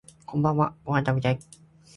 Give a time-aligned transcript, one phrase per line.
[0.25, 1.37] こんばんはご飯食べたい